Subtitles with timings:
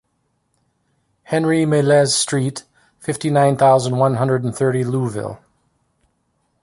[1.25, 2.63] Henri Millez street,
[2.97, 5.37] fifty-nine thousand one hundred and thirty Louvil